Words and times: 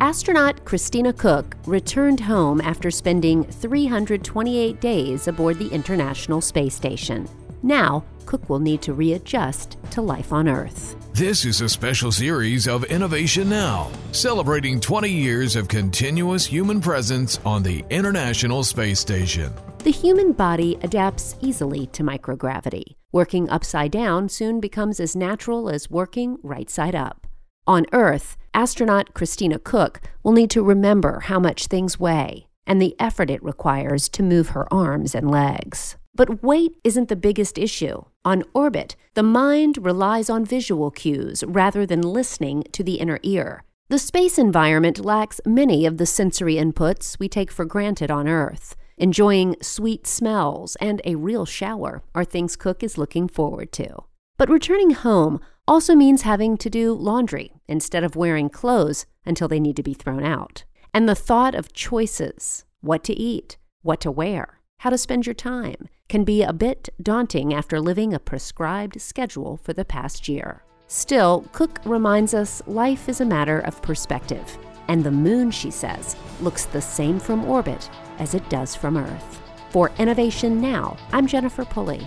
Astronaut 0.00 0.64
Christina 0.64 1.12
Koch 1.12 1.56
returned 1.66 2.18
home 2.18 2.60
after 2.60 2.90
spending 2.90 3.44
328 3.44 4.80
days 4.80 5.28
aboard 5.28 5.58
the 5.58 5.68
International 5.68 6.40
Space 6.40 6.74
Station. 6.74 7.28
Now, 7.62 8.04
Koch 8.26 8.48
will 8.48 8.58
need 8.58 8.82
to 8.82 8.92
readjust 8.92 9.78
to 9.92 10.02
life 10.02 10.32
on 10.32 10.48
Earth. 10.48 10.96
This 11.12 11.44
is 11.44 11.60
a 11.60 11.68
special 11.68 12.10
series 12.10 12.66
of 12.66 12.84
Innovation 12.84 13.48
Now, 13.48 13.88
celebrating 14.10 14.80
20 14.80 15.08
years 15.08 15.54
of 15.54 15.68
continuous 15.68 16.44
human 16.44 16.80
presence 16.80 17.38
on 17.44 17.62
the 17.62 17.84
International 17.88 18.64
Space 18.64 18.98
Station. 18.98 19.52
The 19.78 19.92
human 19.92 20.32
body 20.32 20.76
adapts 20.82 21.36
easily 21.40 21.86
to 21.88 22.02
microgravity. 22.02 22.96
Working 23.12 23.48
upside 23.48 23.92
down 23.92 24.28
soon 24.28 24.58
becomes 24.58 24.98
as 24.98 25.14
natural 25.14 25.70
as 25.70 25.88
working 25.88 26.38
right 26.42 26.68
side 26.68 26.96
up. 26.96 27.28
On 27.66 27.86
Earth, 27.94 28.36
astronaut 28.52 29.14
Christina 29.14 29.58
Koch 29.58 29.98
will 30.22 30.32
need 30.32 30.50
to 30.50 30.62
remember 30.62 31.20
how 31.20 31.38
much 31.38 31.66
things 31.66 31.98
weigh 31.98 32.46
and 32.66 32.80
the 32.80 32.94
effort 32.98 33.30
it 33.30 33.42
requires 33.42 34.06
to 34.10 34.22
move 34.22 34.50
her 34.50 34.70
arms 34.72 35.14
and 35.14 35.30
legs. 35.30 35.96
But 36.14 36.42
weight 36.42 36.76
isn't 36.84 37.08
the 37.08 37.16
biggest 37.16 37.56
issue. 37.56 38.04
On 38.22 38.44
orbit, 38.52 38.96
the 39.14 39.22
mind 39.22 39.78
relies 39.78 40.28
on 40.28 40.44
visual 40.44 40.90
cues 40.90 41.42
rather 41.46 41.86
than 41.86 42.02
listening 42.02 42.64
to 42.72 42.84
the 42.84 42.96
inner 42.96 43.18
ear. 43.22 43.64
The 43.88 43.98
space 43.98 44.38
environment 44.38 45.02
lacks 45.02 45.40
many 45.46 45.86
of 45.86 45.96
the 45.96 46.06
sensory 46.06 46.56
inputs 46.56 47.18
we 47.18 47.30
take 47.30 47.50
for 47.50 47.64
granted 47.64 48.10
on 48.10 48.28
Earth. 48.28 48.76
Enjoying 48.98 49.56
sweet 49.62 50.06
smells 50.06 50.76
and 50.76 51.00
a 51.06 51.14
real 51.14 51.46
shower 51.46 52.02
are 52.14 52.24
things 52.24 52.56
Koch 52.56 52.82
is 52.82 52.98
looking 52.98 53.26
forward 53.26 53.72
to. 53.72 54.04
But 54.44 54.52
returning 54.52 54.90
home 54.90 55.40
also 55.66 55.94
means 55.94 56.20
having 56.20 56.58
to 56.58 56.68
do 56.68 56.92
laundry 56.92 57.54
instead 57.66 58.04
of 58.04 58.14
wearing 58.14 58.50
clothes 58.50 59.06
until 59.24 59.48
they 59.48 59.58
need 59.58 59.74
to 59.76 59.82
be 59.82 59.94
thrown 59.94 60.22
out. 60.22 60.64
And 60.92 61.08
the 61.08 61.14
thought 61.14 61.54
of 61.54 61.72
choices 61.72 62.66
what 62.82 63.02
to 63.04 63.14
eat, 63.14 63.56
what 63.80 64.02
to 64.02 64.10
wear, 64.10 64.60
how 64.80 64.90
to 64.90 64.98
spend 64.98 65.24
your 65.24 65.32
time 65.32 65.88
can 66.10 66.24
be 66.24 66.42
a 66.42 66.52
bit 66.52 66.90
daunting 67.02 67.54
after 67.54 67.80
living 67.80 68.12
a 68.12 68.18
prescribed 68.18 69.00
schedule 69.00 69.56
for 69.56 69.72
the 69.72 69.82
past 69.82 70.28
year. 70.28 70.62
Still, 70.88 71.46
Koch 71.52 71.80
reminds 71.86 72.34
us 72.34 72.60
life 72.66 73.08
is 73.08 73.22
a 73.22 73.24
matter 73.24 73.60
of 73.60 73.80
perspective, 73.80 74.58
and 74.88 75.02
the 75.02 75.10
moon, 75.10 75.52
she 75.52 75.70
says, 75.70 76.16
looks 76.42 76.66
the 76.66 76.82
same 76.82 77.18
from 77.18 77.46
orbit 77.46 77.88
as 78.18 78.34
it 78.34 78.46
does 78.50 78.74
from 78.74 78.98
Earth. 78.98 79.40
For 79.70 79.90
Innovation 79.98 80.60
Now, 80.60 80.98
I'm 81.14 81.26
Jennifer 81.26 81.64
Pulley. 81.64 82.06